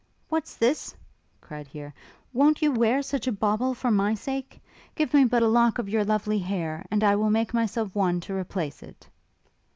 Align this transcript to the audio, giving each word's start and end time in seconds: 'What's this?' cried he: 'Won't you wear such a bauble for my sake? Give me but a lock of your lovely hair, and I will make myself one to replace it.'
'What's 0.29 0.55
this?' 0.55 0.95
cried 1.41 1.67
he: 1.67 1.85
'Won't 2.33 2.63
you 2.63 2.71
wear 2.71 3.03
such 3.03 3.27
a 3.27 3.31
bauble 3.31 3.75
for 3.75 3.91
my 3.91 4.15
sake? 4.15 4.59
Give 4.95 5.13
me 5.13 5.25
but 5.25 5.43
a 5.43 5.47
lock 5.47 5.77
of 5.77 5.89
your 5.89 6.03
lovely 6.03 6.39
hair, 6.39 6.83
and 6.89 7.03
I 7.03 7.15
will 7.15 7.29
make 7.29 7.53
myself 7.53 7.93
one 7.93 8.19
to 8.21 8.33
replace 8.33 8.81
it.' 8.81 9.07